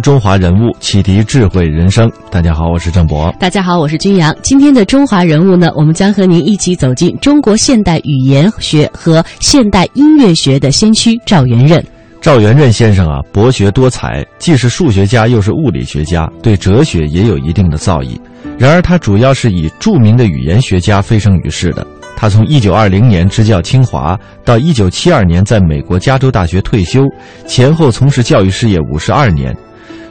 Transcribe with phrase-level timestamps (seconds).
[0.00, 2.10] 中华人物，启迪智慧人生。
[2.30, 3.32] 大家好，我是郑博。
[3.38, 4.34] 大家好，我是君阳。
[4.42, 11.84] 今天的中华人物呢，我们将和您一起走进中国现代语言学和现代音乐学的先驱赵元任。
[12.20, 18.18] 赵元任先生啊，博学多才，既是数学家，又是物理学家，对哲学也有一定的造诣。
[18.58, 21.86] 然而，他主要是以著名的语言学家飞升于世的。
[22.16, 27.06] 他从1920年执教清华，到1972年在美国加州大学退休，
[27.46, 29.56] 前后从事教育事业52年。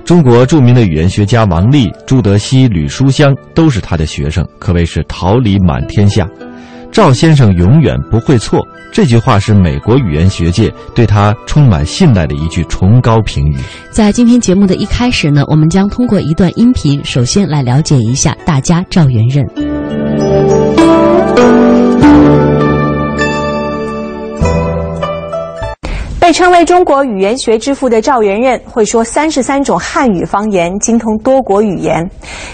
[0.10, 6.28] 中国著名的语言学家王力、朱德熙、吕书香都是他的学生，可谓是桃李满天下。
[6.92, 8.60] 赵先生永远不会错，
[8.92, 13.58] 这句话是美国语言学界对他充满信赖的一句崇高评语。
[13.92, 19.46] 在今天节目的一开始呢，我们将通过一段音频，首先来了解一下大家赵元任。
[26.30, 32.08] 被称为中国语言学之父的赵元任会说三十三种汉语方言，精通多国语言。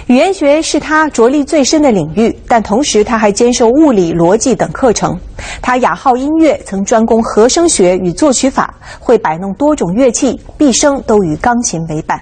[0.07, 5.19] 语言学是他着力最深的领域，但同时他还兼受物理、逻辑等课程。
[5.61, 12.17] 他雅好音乐，曾专攻和声学与作曲法，会摆弄多种乐器，毕生都与钢琴为伴。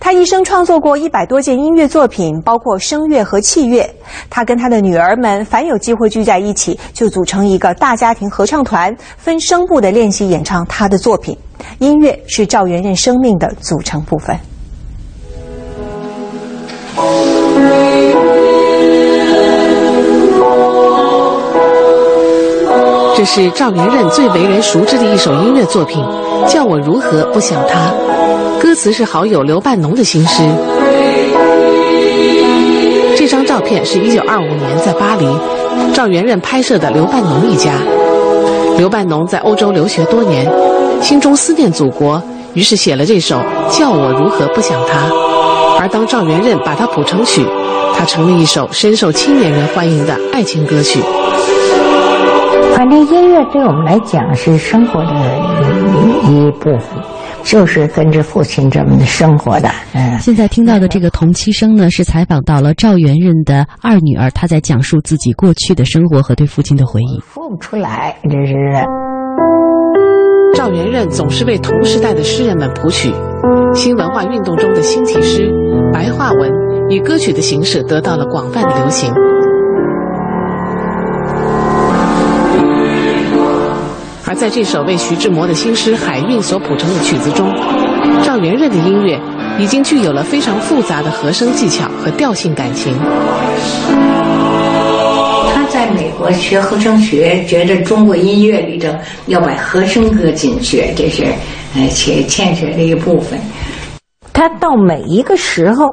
[0.00, 3.88] 他一生创作过一百多件音乐作品，包括声乐和器乐。
[4.30, 11.36] 他跟他的女儿们，凡有机会聚在一起，就组成一个大家庭合唱团，分声部的练习演唱他的作品。
[11.78, 14.38] 音乐是赵元任生命的组成部分。
[23.16, 26.00] 这是赵元任最为人熟知的一首音乐作品，
[26.52, 27.90] 《叫我如何不想他》。
[28.60, 30.42] 歌词是好友刘半农的新诗。
[33.16, 35.26] 这张照片是一九二五年在巴黎，
[35.94, 37.72] 赵元任拍摄的刘半农一家。
[38.76, 40.50] 刘半农在欧洲留学多年，
[41.00, 42.20] 心中思念祖国，
[42.54, 43.36] 于是写了这首
[43.78, 45.08] 《叫我如何不想他》。
[45.80, 47.44] 而当赵元任把它谱成曲，
[47.96, 51.00] 它成了一首深受青年人欢迎的爱情歌曲。
[52.74, 55.10] 反正音乐对我们来讲是生活的
[56.26, 56.82] 一一部分，
[57.48, 59.70] 就是跟着父亲这么生活的。
[59.94, 67.18] 嗯，现在听到的这个同期声呢，是采访到了赵元任的二女儿，她在讲述自己过去的生活和对父亲的回忆。
[67.32, 68.54] 说不出来，这是。
[70.54, 73.10] 赵元任总是为同时代的诗人们谱曲，
[73.74, 75.50] 新文化运动中的新体诗、
[75.92, 76.50] 白话文，
[76.90, 79.10] 以歌曲的形式得到了广泛的流行。
[84.28, 87.50] 而在这首为徐志摩的新诗《海韵》所谱成的曲子中，
[88.22, 89.18] 赵元任的音乐
[89.58, 92.94] 已经具有了非常复杂的和声技巧和调性感情。
[95.50, 98.94] 他在美国学和声学，觉得中国音乐里头
[99.28, 101.24] 要把和声搁进去，这是
[101.74, 103.40] 呃欠欠缺的一部分。
[104.34, 105.86] 他到每一个时候，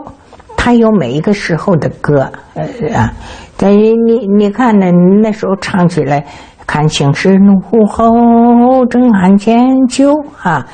[0.58, 2.64] 他有每一个时候的歌，呃
[2.94, 3.14] 啊，
[3.58, 4.92] 等于你你看呢，
[5.24, 6.26] 那时候唱起来。
[6.68, 10.66] 看青石怒吼，正鞍前就啊！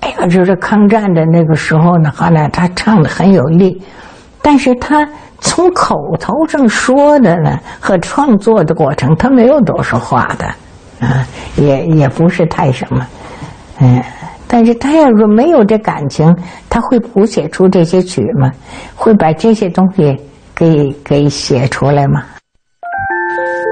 [0.00, 3.80] 哎呀，就是抗战的那个时候呢，后来他唱的很有力，
[4.42, 5.06] 但是他
[5.40, 10.46] 从口头上说的呢，和创作的过程，他没有多少话的，
[11.06, 13.06] 啊，也也不是太什么，
[13.80, 14.02] 嗯，
[14.46, 16.36] 但是他要说没有这感情，
[16.68, 18.50] 他会谱写出这些曲吗？
[18.94, 20.16] 会把这些东西
[20.54, 22.22] 给给写出来吗？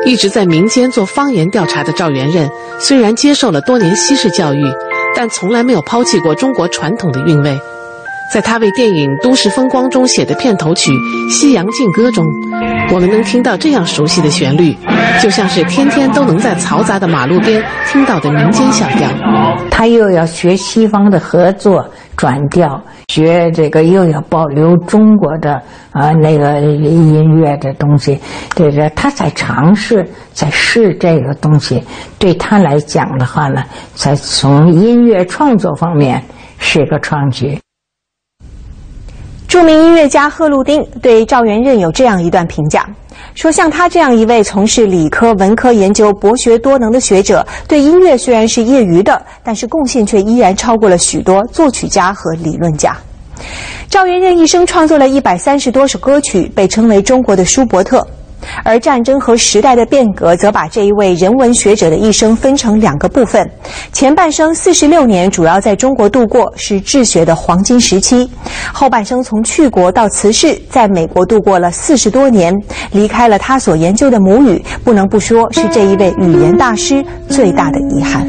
[0.05, 2.49] 一直在民间做方言调查的赵元任，
[2.79, 4.63] 虽然接受了多年西式教育，
[5.17, 7.59] 但从来没有抛弃过中国传统的韵味。
[8.33, 10.91] 在他为电影《都市风光》中写的片头曲
[11.33, 12.25] 《西洋劲歌》中，
[12.91, 14.77] 我们能听到这样熟悉的旋律，
[15.23, 19.09] 就像是天天都能在嘈杂的马路边听到的民间小调。
[19.71, 21.87] 他又要学西方的合作
[22.17, 25.61] 转调，学这个又要保留中国的
[25.93, 28.19] 啊那个音乐的东西，
[28.55, 31.83] 对着他在尝试在试这个东西，
[32.19, 33.63] 对他来讲的话呢，
[33.95, 36.23] 在从音乐创作方面
[36.59, 37.59] 是一个创举。
[39.47, 42.89] 著名音乐家贺路汀对赵元任有这样一段评价：
[43.35, 52.97] 说像他这样一位从事理科、文科研究、博学多能的学者，对音乐虽然是业余的，但是贡献却依然超过了许多作曲家和理论家。
[53.91, 58.07] 赵元任一生创作了一百三十多首歌曲，被称为中国的舒伯特。
[58.65, 63.49] 而战争和时代的变革，则把这一位人文学者的一生分成两个部分：
[63.93, 68.29] 前半生四十六年主要在中国度过，是治学的黄金时期；
[68.73, 72.55] 后半生从去国到辞世，在美国度过了四十多年，
[72.93, 78.27] 离开了他所研究的母语，不能不说是这一位语言大师最大的遗憾。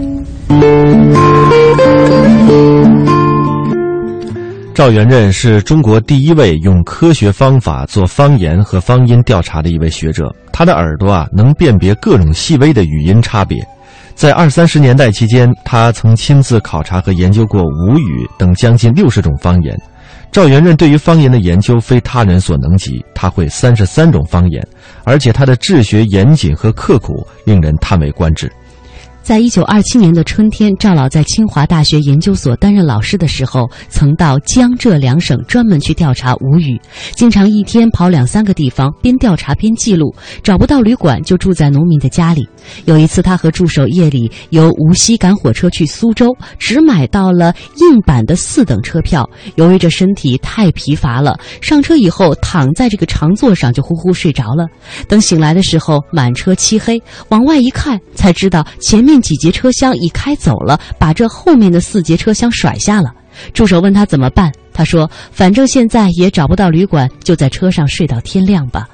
[4.75, 10.36] 赵元任是中国第一位用科学方法做方言和方音调查的一位学者。
[10.51, 13.66] 他的耳朵啊，能辨别各种细微的语音差别。
[14.16, 19.80] 在二三十年代期间，他曾亲自考察和研究过吴语等将近六十种方言。
[20.30, 24.62] 赵元任对于方言的研究非他人所能及，他会三十三种方言，
[25.06, 28.51] 而且他的治学严谨和刻苦，令人叹为观止。
[29.25, 36.80] 在一九二七年的春天，赵老在清华大学研究所担任老师的时候，曾到江浙两省专门去调查吴语，
[37.16, 40.13] 经常一天跑两三个地方，边调查边记录。
[40.44, 42.48] 找不到旅馆，就住在农民的家里。
[42.86, 49.28] 有一次，他和助手夜里由无锡赶火车去苏州，只买到了硬板的四等车票。
[49.56, 54.68] 由于这身体太疲乏了，上车以后躺在这个长座上就呼呼睡着了。
[55.10, 59.15] 等醒来的时候，满车漆黑，往外一看，才知道前面。
[59.22, 63.14] 几节车厢已开走了，把这后面的四节车厢甩下了。
[63.54, 68.88] 助手问他怎么办，他说：“反正现在也找不到旅馆，就在车上睡到天亮吧。”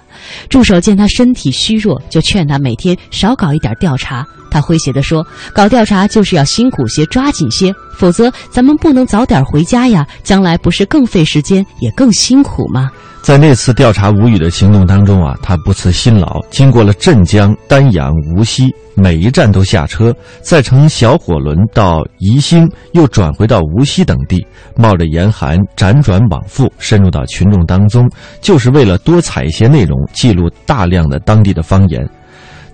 [0.48, 4.24] 助手见他身体虚弱，就劝他每天少搞一点调查。
[4.52, 5.26] 他诙谐地说
[5.56, 12.92] ：“搞调查就是要辛苦些，抓紧些，否则咱们不能早点回家呀，将来不是更费时间，也更辛苦吗？”
[13.24, 24.44] 在那次调查吴语的行动当中啊，他不辞辛劳，经过了镇江、丹阳、无锡，每一站都下车，再乘小火轮到宜兴，又转回到无锡等地，
[24.76, 28.10] 冒着严寒辗转往复，深入到群众当中，
[28.42, 32.08] 就是为了多采一些内容，记录大量的当地的方言。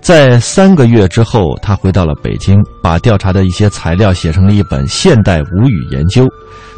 [0.00, 6.24] 在三个月之后，他回到了北京，把调查的一些材料写成了一本《现代吴语研究》。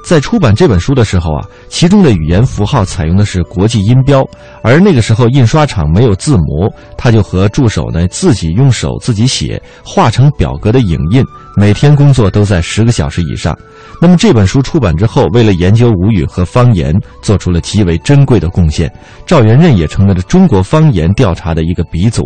[0.02, 4.24] 在出版这本书的时候啊，其中的语言符号采用的是国际音标，
[4.62, 11.22] 而那个时候印刷厂没有字模，他就和助手呢自己用手自己写，画成表格的影印，
[11.54, 13.56] 每天工作都在十个小时以上。
[14.00, 18.90] 那么这本书出版之后，为了研究吴语和方言，做出了极为珍贵的贡献。
[19.26, 22.22] 赵元任也成为了中国方言调查的一个鼻祖。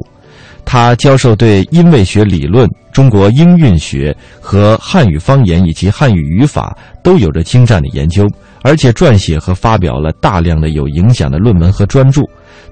[0.65, 8.27] 他教授对音位学理论、中国音韵学和汉语方言以及汉语语法都有着精湛的研究，
[8.63, 12.23] 而且撰写和发表了大量的有影响的论文和专著，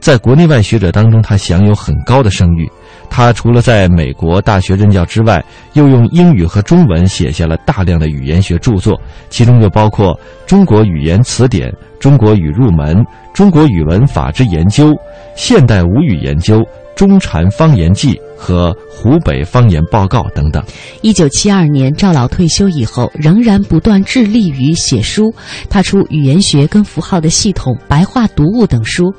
[0.00, 2.68] 在国内外学者当中，他享有很高的声誉。
[3.10, 8.98] 他除了在美国大学任教之外，又用英语和中文写下了大量的语言学著作，
[9.28, 10.14] 其中就包括
[10.46, 11.68] 《中国语言词典》
[12.02, 12.96] 《中国语入门》
[13.32, 14.88] 《中国语文法之研究》
[15.36, 16.58] 《现代吴语研究》。
[16.94, 20.62] 中禅方言记和湖北方言报告等等。
[21.00, 25.34] 一九七二年，赵老退休以后，仍然不断致力于写书。
[25.70, 29.12] 他出《语言学跟符号的系统》《白话读物》等书。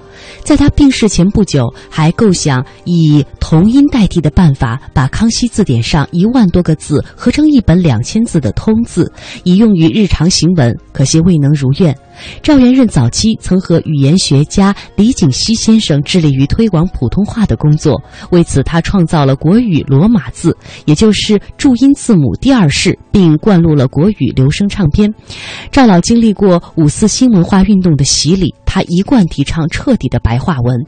[0.44, 9.12] 在他病逝前不久，还构想以同音代替的办法，把《康熙字典》上一万多个字合成一本两千字的通字，
[9.44, 10.74] 以用于日常行文。
[10.94, 11.94] 可惜未能如愿。
[12.42, 18.02] 赵元任早期曾和语言学家李景熙先生致力于推广普通话的工作，
[18.32, 20.56] 为此他创造了国语罗马字，
[20.86, 25.14] 也就是注音字母第二式，并灌录了国语留声唱片。
[25.72, 28.54] 赵老经历过五四新文化运动的洗礼。
[28.74, 30.84] 他一贯提倡彻底的白话文。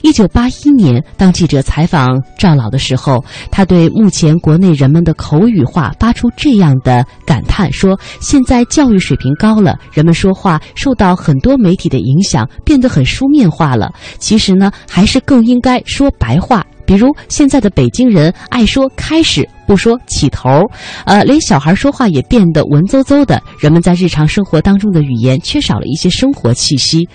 [0.00, 13.92] 一九八一年，当记者采访赵老的时候，他对目前国内人们的口语化发出这样的感叹：说现在教育水平高了，人们说话受到很多媒体的影响，变得很书面化了。
[14.18, 16.64] 其实呢，还是更应该说白话。
[16.86, 19.46] 比如现在的北京人爱说开始。
[19.66, 20.62] 不说起头，
[21.04, 23.42] 呃，连小孩说话也变得文绉绉的。
[23.58, 27.08] 人们在日常生活当中的语言缺少了一些生活气息。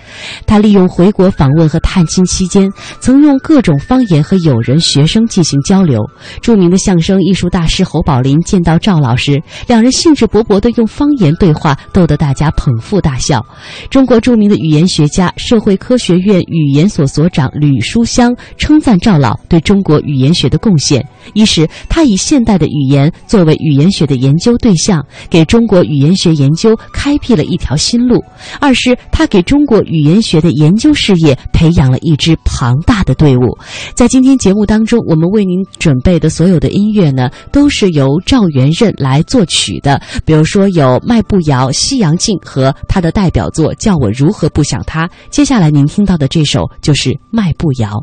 [0.46, 6.00] 他利用回国访问和探亲期间，曾用各种方言和友人、学生进行交流。
[6.40, 13.44] 著名的相声艺术大师侯宝林见到赵老师，两人兴致勃勃地用方言对话，逗得大家捧腹大笑。
[13.90, 21.06] 中国著名的语言学家、社会科学院语言所所长吕书香称赞赵老对中国语言学的贡献。
[21.34, 28.18] 一是他以现代的语言作为语言学的研究对象，给中国语言学研究开辟了一条新路；
[28.60, 33.58] 二是他给中国语言学的研究事业培养了一支庞大的队伍。
[33.94, 40.00] 在今天节目当中，我们为您准备的所有的音乐呢，都是由赵元任来作曲的。
[40.24, 45.06] 比如说有迈步谣、西洋镜和他的代表作《叫我如何不想他》。
[45.30, 48.02] 接下来您听到的这首就是《迈步谣》。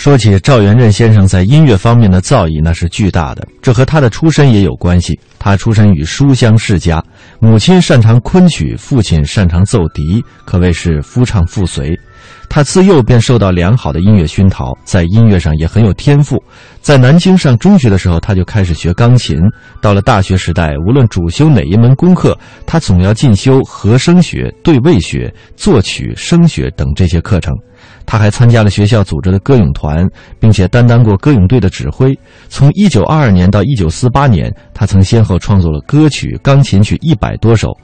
[0.00, 3.46] 说起赵元任先生在音乐方面的造诣，那是巨大的。
[3.60, 5.20] 这和他的出身也有关系。
[5.38, 7.04] 他出身于书香世家，
[7.38, 11.94] 母亲擅长昆曲，父亲擅长奏笛，可谓是夫唱妇随。
[12.48, 16.42] 他自幼便受到良好的音乐熏陶，在音乐上也很有天赋。
[16.80, 19.38] 在南京上中学的时候，他就开始学钢琴。
[19.82, 27.54] 到了大学时代，无论主修哪一门功课，他总要进修和声学、对位学、作曲、声学等这些课程。
[28.06, 32.18] 他还参加了学校组织的歌咏团，并且担当过歌咏队的指挥。
[32.48, 37.76] 从1922年到1948年，他曾先后创作了歌曲、钢琴曲一百多首。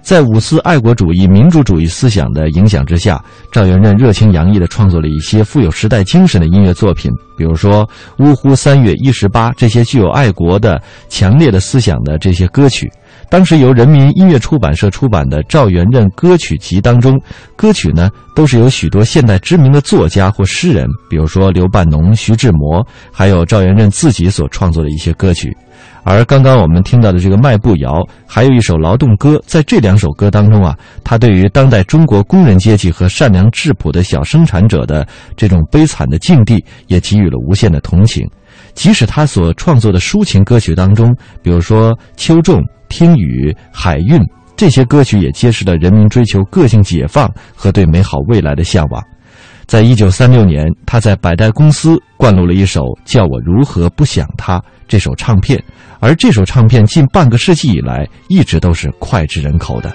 [0.00, 3.22] 在五四爱国主义、民主主义思想的影响之下，
[3.52, 7.84] 赵元任热情洋溢地创作了一些富有时代精神的音乐作品，比如说
[8.18, 12.90] 《呜呼三月一十八》这些具有爱国的、强烈的思想的这些歌曲。
[13.30, 17.20] 当时由人民音乐出版社出版的《赵元任歌曲集》当中，
[17.56, 25.54] 歌曲呢都是由许多现代知名的作家或诗人，比如说刘半农、徐志摩，还有赵元任自己所创作的一些歌曲。
[26.04, 27.90] 而刚刚我们听到的这个《迈步谣》，
[28.26, 35.06] 还有一首劳动歌，在这两首歌当中啊，他对于当代中国工人阶级和善良质朴的小生产者的
[35.36, 38.26] 这种悲惨的境地，也给予了无限的同情。
[38.78, 42.60] 即使他所创作的抒情歌曲当中，比如说《秋仲》。
[42.88, 44.18] 听雨、海韵
[44.56, 49.04] 这些歌曲也揭示了人民追求个性解放和对美好未来的向往。
[49.66, 54.58] 在一九三六年，他在百代公司灌录了一首《叫我如何不想他》
[54.88, 55.62] 这首唱片，
[56.00, 59.94] 而这首唱片近半个世纪以来一直都是脍炙人口的。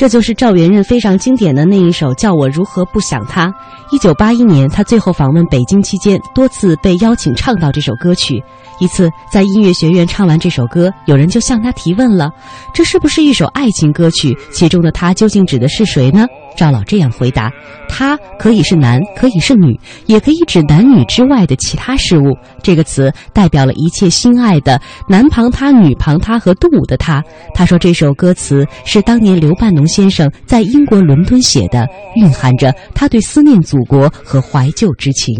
[0.00, 3.48] 这就是赵元任非常经典的那一首《叫我如何不想他》。
[3.90, 8.42] 一九八一年，他最后访问北京期间，多次被邀请唱到这首歌曲。
[8.80, 12.30] 一次在音乐学院唱完这首歌，有人就向他提问了
[12.74, 14.36] ：“这是不是一首爱情歌曲？
[14.50, 17.50] 其中的他究竟指的是谁呢？”赵老这样回答
[17.88, 22.36] ：“他可以是男，可以是女，也可以指男女之外的其他事物。
[22.62, 27.22] 这个词代表了一切心爱的男旁他、女旁他和动物的他。”
[27.54, 35.34] 他说这首歌词是当年刘半农先生在英国伦敦写的，蕴含着他对思念祖国和怀旧之情。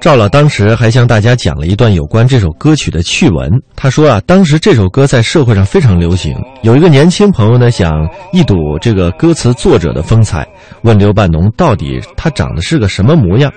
[0.00, 3.50] 赵老当时还向大家讲了一段有关这首歌曲的趣闻。
[3.76, 6.34] 他说啊，当时这首歌在社会上非常流行。
[6.62, 10.48] 有一个年轻朋友呢，想一睹这个歌词作者的风采，
[10.84, 13.52] 问刘半农到底他长得是个什么模样。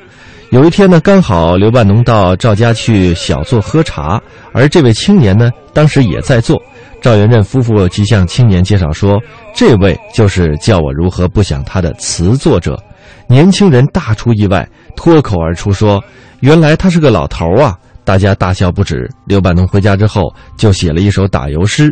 [0.49, 4.21] 有一天呢，刚好刘半农到赵家去小坐喝茶，
[4.53, 6.61] 而这位青年呢，当时也在坐。
[7.01, 9.17] 赵元任夫妇即向青年介绍说，
[9.53, 12.77] 这位就是叫我如何不想他的词作者。
[13.27, 16.03] 年轻人大出意外，脱口而出说。
[16.41, 17.77] 原来他是个老头啊！
[18.03, 19.09] 大家大笑不止。
[19.25, 20.23] 刘半农回家之后
[20.57, 21.89] 就写了一首打油诗，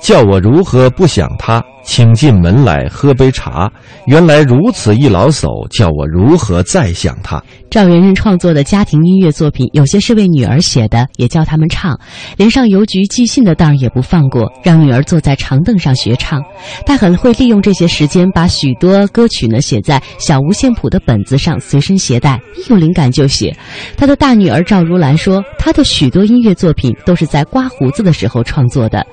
[0.00, 1.62] 叫我如何不想他。
[1.84, 3.72] 请进门来喝杯茶。
[4.04, 7.42] 原来如此一老叟，叫我如何再想他？
[7.70, 11.98] 赵元任创作的家庭音乐作品，有些是为女儿写的，也教他们唱，
[12.36, 16.42] 连上邮局寄信的当儿也不放过，让女儿坐在长凳上学唱。
[16.84, 23.56] 他很会利用这些时间，把许多歌曲呢写在小五线谱的本子上，随身携带，一有灵感就写。
[23.96, 29.06] 他的大女儿赵如兰说，他的许多音乐作品都是在刮胡子的时候创作的。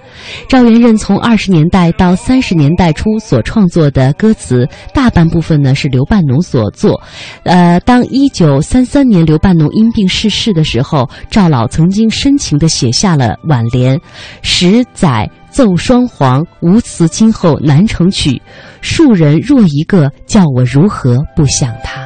[0.47, 2.75] 赵元任从二十年代到三十年。
[2.75, 7.01] 代初所创作的歌词，大半部分呢是刘半农所作。
[7.43, 13.97] 呃，当一九三三年刘半农因病逝世的时候，赵老曾经深情地写下了挽联
[14.43, 18.41] ：“十载奏双簧，无词今后难成曲。
[18.81, 22.05] 庶人若一个，叫我如何不想他。”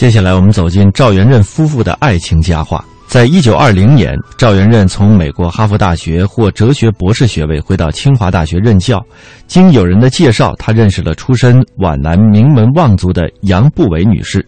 [0.00, 2.82] 接下来，我们走进赵元任夫妇的爱情佳话。
[3.06, 8.98] 在一九二零年，赵元任从美国哈佛大学获哲学博士学位，回到清华大学任教。
[9.46, 14.42] 经友人的介绍，他认识了出身皖南名门望族的杨步伟女士。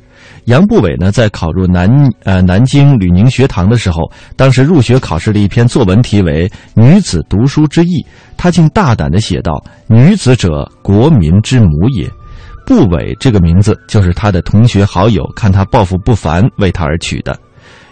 [0.47, 1.87] 杨步伟呢，在考入南
[2.25, 7.88] 呃南京吕宁学堂的时候，当时入学考试的一篇作文题为《女子读书之意》，
[8.38, 12.11] 他竟大胆地写道：“女子者，国民之母也。”
[12.66, 17.37] 步伟这个名字就是他的同学好友看他抱负不凡，为他而取的。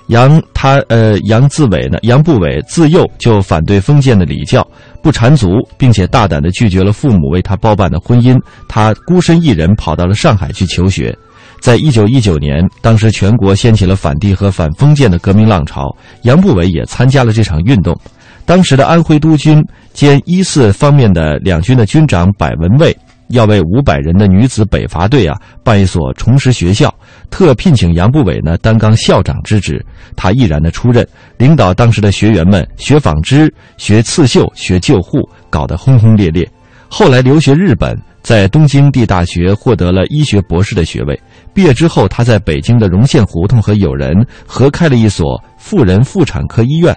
[0.08, 4.66] 杨他呃杨自伟呢，杨步伟自幼就反对封建的礼教，
[5.02, 8.36] 不缠足，并且大胆地拒绝了父母为他包办的婚姻。
[8.66, 11.16] 他孤身一人跑到了上海去求学。
[11.60, 17.96] 在一九一九年，当时全国掀起了反帝和反封建的革命浪潮，杨步伟也参加了这场运动。
[18.44, 22.96] 当时的安徽督军兼一四方面的两军的军长百文蔚。
[23.30, 26.92] 要为五百人的女子北伐队啊办一所重实学校，
[27.30, 29.84] 特聘请杨步伟呢担纲校长之职。
[30.14, 31.06] 他毅然的出任，
[31.38, 36.48] 领导当时的学员们学纺织、学刺绣、学救护，搞得轰轰烈烈。
[36.88, 41.18] 后来留学日本，在东京地大学获得了医学博士的学位。
[41.54, 44.12] 毕业之后，他在北京的荣县胡同和友人
[44.44, 46.96] 合开了一所妇人妇产科医院，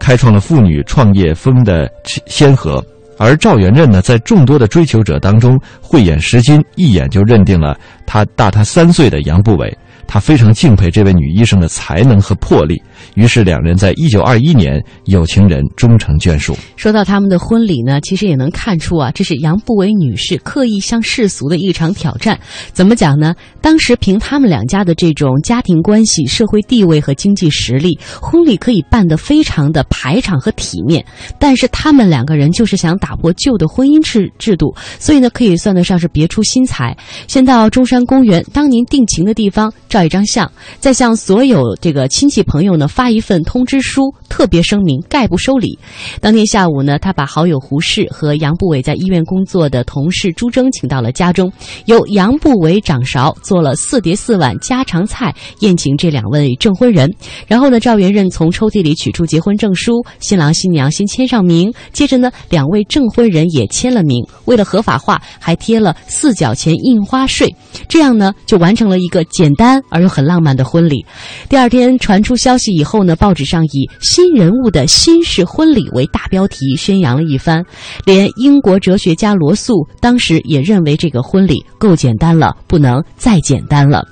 [0.00, 1.88] 开创了妇女创业风的
[2.26, 2.84] 先河。
[3.18, 9.76] 而赵元任呢，在众多的追求者当中慧眼识金，一眼就认定了他大他三岁的杨步伟。
[10.08, 12.82] 他非常敬佩这位女医生的才能和魄力，
[13.14, 16.56] 于是两人在一九二一年有情人终成眷属。
[16.76, 22.40] 说到他们的婚礼呢，其实也能看出啊，这是杨步伟女士刻意向世俗的一场挑战。
[22.72, 23.34] 怎么讲呢？
[23.60, 31.04] 当时凭他们两家的这种家庭关系、社会地位和经济实力，婚礼可以办得非常的排场和体面。
[31.38, 36.96] 但是他们两个人就是想打破旧的婚姻制制度，所以呢，可以算得上是别出心裁。
[37.26, 45.76] 先到中山公园当年定情的地方照一张相，再向所有这个亲戚朋友呢发一份通知书，特别声明概不收礼。
[46.20, 51.52] 当天下午呢，他把好友胡适和杨步伟在医院工作的同事朱铮请到了家中，
[51.86, 57.12] 由杨步伟掌勺做了四碟四碗家常菜宴请这两位证婚人。
[57.48, 64.24] 然后呢，赵元任从抽屉里取出结婚证书，新郎新娘先签上名，接着呢，两位证婚人也签了名。
[64.44, 67.52] 为了合法化，还贴了四角钱印花税，
[67.88, 69.82] 这样呢，就完成了一个简单。
[69.90, 71.04] 而又很浪漫的婚礼。
[71.48, 77.64] 第二天传出消息以后呢，报纸上以“新人物的新式婚礼”为大标题宣扬了一番。
[78.04, 84.06] 连英国哲学家罗素当时也认为这个婚礼够简单了，不能再简单了。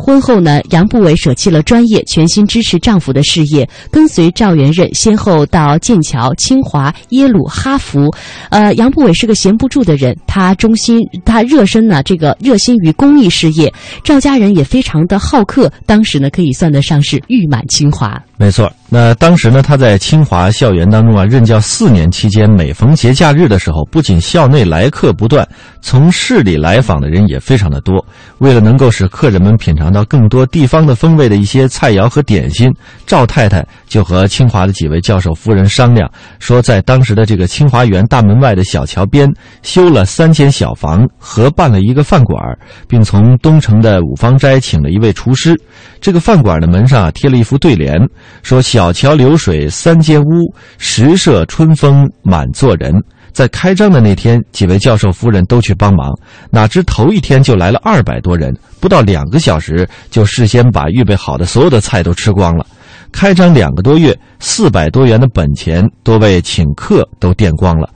[0.00, 8.10] 婚后呢，杨步伟舍弃了专业，全心支持丈夫的事业，跟随赵元任先后到剑桥、清华、耶鲁、哈佛。
[8.48, 13.72] 呃，杨步伟是个闲不住的人，他忠心，他热身呢，这个热心于公益事业。
[14.02, 18.20] 赵家人也非常的好客，当时呢可以算得上是誉满清华。
[18.40, 25.46] 没错，那当时呢，他在清华校园当中啊任教四年期间，每逢节假日的时候，不仅校内来客不断，
[25.82, 28.02] 从市里来访的人也非常的多。
[28.38, 32.72] 为了能够使客人们品尝到更多地方的风味的一些菜肴和点心，
[33.06, 39.30] 赵太太就和清华的几位教授夫人商量，说在当时的这个清华园大门外的小桥边
[39.62, 42.42] 修了三间小房，合办了一个饭馆，
[42.88, 45.54] 并从东城的五芳斋请了一位厨师。
[46.00, 48.00] 这个饭馆的门上贴了一副对联，
[48.42, 52.94] 说“小桥流水三间屋，十舍春风满座人”。
[53.32, 56.12] 在开张的那天，几位教授夫人都去帮忙，
[56.50, 62.66] 哪知头一天就来了二百多人，不到两个小时就事先把预备好的所有的菜都吃光了。
[63.12, 67.88] 开张两个多月，四百多元的本钱都被请客都垫光了。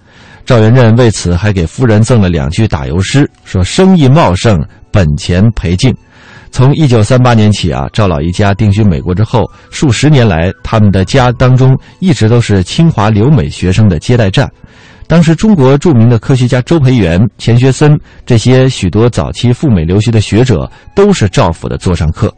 [0.47, 5.92] 赵元任为此还给夫人赠了两句打油诗，说：“生意茂盛，本钱赔尽。”
[6.55, 14.49] 从一九三八年起啊，赵老一家定居美国之后，数十年来，他们的家当中一直都是清华留美学生的接待站。
[15.09, 22.33] 当时，中国著名的科学家周培源、钱学森这些许多早期赴美留学的学者，都是赵府的座上客。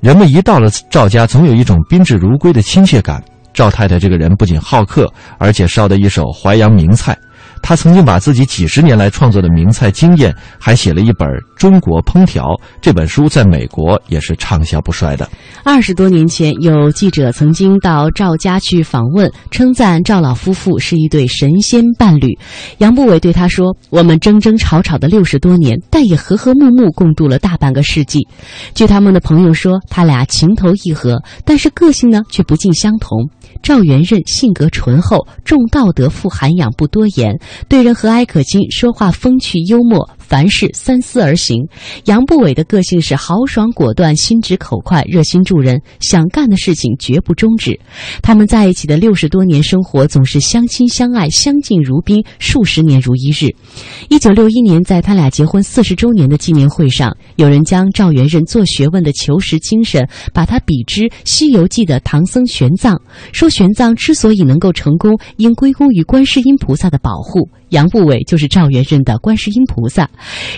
[0.00, 3.22] 人们一到了赵家，总有一种宾至如归的亲切感。
[3.54, 7.16] 赵太太这个人不仅好客，而且烧得一手淮扬名菜。
[7.62, 12.44] 他曾经把自己几十年来创作的名菜经验，还写了一本《中国烹调》
[12.80, 15.28] 这本书，在美国也是畅销不衰的。
[15.62, 22.36] 二十多年前，有记者曾经到赵家去访问，称赞赵老夫妇是一对神仙伴侣。
[22.78, 28.26] 杨步伟对他说：“我们争争吵吵的六十多年，但也和和睦睦共度了大半个世纪。”
[28.74, 33.28] 据他们的朋友说，他俩情投意合，但是个性呢却不尽相同。
[33.62, 40.08] 赵元任性格醇厚，重道德，富涵养，不多言，对人和蔼可亲，说话风趣幽默。
[40.30, 41.66] 凡事三思而行。
[42.04, 47.80] 杨步伟的个性是豪爽果断、心直口快、热心助人，想干的事情绝不终止。
[48.22, 53.48] 他们在一起的六十多年生活总是相亲相爱、相敬如宾，数十年如一日。
[54.08, 62.96] 一九六一年，在他俩结婚四十周年的纪念会上，有人将赵元任做学问的求实精神，把他比之《西游记》的唐僧玄奘，
[63.32, 67.48] 说玄奘之所以能够成功，应归功于观世音菩萨的保护。
[67.70, 70.08] 杨步伟就是赵元任的观世音菩萨。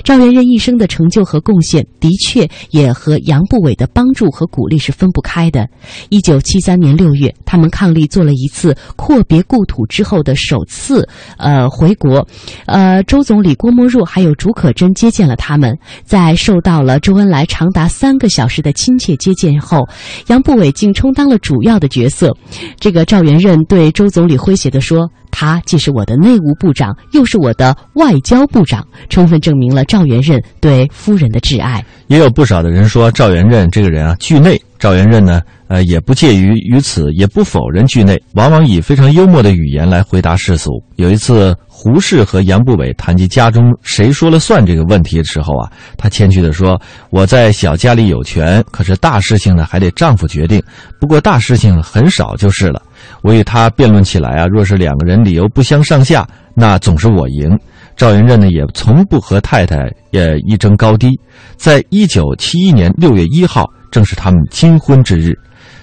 [0.05, 5.67] 赵元任一生的成就和贡献，的确也和杨步伟的帮助和鼓励是分不开的。
[6.09, 12.27] 一九七三年六月，他们伉俪做了一次阔别故土之后的首次，呃，回国。
[12.67, 15.79] 呃，周总理郭沫若还有竺可桢接见了他们。
[16.05, 19.89] 在受到了周恩来长达三个小时的亲切接见后，
[20.27, 22.37] 杨步伟竟充当了主要的角色。
[22.81, 25.11] 这个赵元任对周总理诙谐地说。
[25.43, 31.85] 他既是我的内务部长，又是我的外交部长，充分证明了赵元任对夫人的挚爱。
[32.07, 40.71] 也有不少的人说赵元任这个人啊惧内，赵元任呢，呃，也不介于于此，也不否认惧内，往往以非常幽默的语言来回答世俗。
[40.95, 41.53] 有一次。
[41.75, 50.63] 胡适和杨步伟谈及家中谁说了算这个问题的时候啊，他谦虚地说：“我在小家里有权，可是大事情呢还得丈夫决定。
[51.01, 52.81] 不过大事情很少就是了。
[53.23, 57.59] 我与他辩论起来啊，若是两个人理由不相上下，那总是我赢。”
[57.95, 61.09] 赵元任呢也从不和太太也一争高低。
[61.57, 65.35] 在一九七一年六月一号，正是他们金婚之日。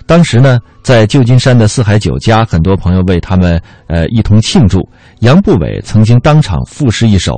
[0.08, 4.82] 当时呢，在旧金山的四海酒家，很多朋友为他们呃一同庆祝。
[5.20, 7.34] 杨步伟曾经当场赋诗一首：“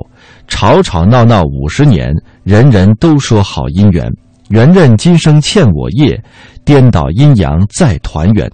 [0.48, 2.14] 吵吵闹闹五十年，
[2.44, 4.10] 人人都说好姻缘。
[4.48, 6.18] 元任今生欠我业，
[6.64, 8.50] 颠倒阴阳再团圆。”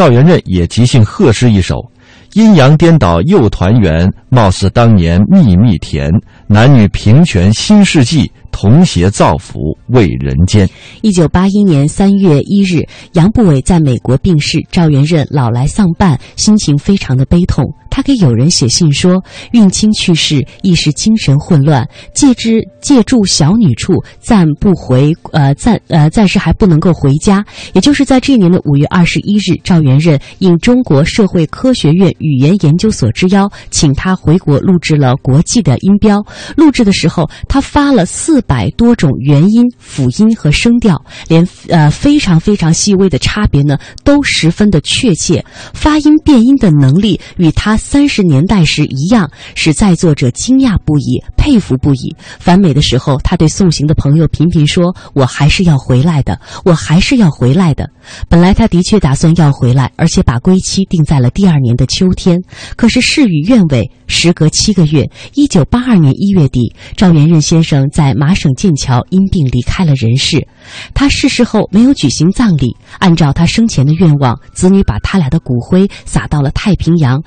[0.00, 1.86] 赵元任也即兴贺诗一首。
[2.32, 6.10] 阴阳颠倒又团圆，貌似当年蜜蜜甜。
[6.46, 9.58] 男女平权新世纪，同谐造福
[9.88, 10.68] 为人间。
[11.02, 17.64] 一九八一年三月一日，杨步伟在美国病逝，赵元任老来丧伴，心情非常的悲痛。
[17.90, 36.24] 他给友人写信说：“孕亲去世，一时精神混乱，借之借住小女处，暂不回，呃，暂呃暂时还不能够回家。”也就是在这年的五月二十一日，赵元任应中国社会科学院语言研究所之邀，请他回国录制了国际的音标。
[36.56, 45.44] 录制的时候，他发了四百多种元音、辅音和声调，连呃非常非常细微的差别呢，都十分的确切。
[45.74, 47.76] 发音变音的能力与他。
[47.90, 52.14] 三十年代时一样，使在座者惊讶不已，佩服不已。
[52.38, 57.90] 返美的时候，他对送行的朋友频频说：“我还是要回来的，我还是要回来的。”
[58.28, 62.40] 本来他的确打算要回来，而且把归期定在了第二年的秋天。
[62.76, 70.46] 可是事与愿违，时隔七个月，一九八二年一月底，赵元任先生在马麻省剑桥因病离开了人世。
[70.94, 77.20] 他逝世后没有举行葬礼，按照他生前的愿望，子女把他俩的骨灰撒到了太平洋。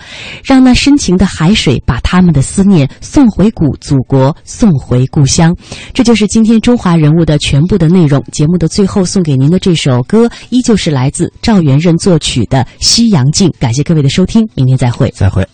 [0.46, 5.54] 让那深情的海水把他们的思念送回古祖国，送回故乡。
[5.94, 8.24] 这就是今天中华人物的全部的内容。
[8.32, 13.50] 节目的最后送给您的这首歌，依旧是来自赵元任作曲的《西洋镜》。
[13.60, 15.10] 感谢各位的收听，明天再会。
[15.14, 15.46] 再会。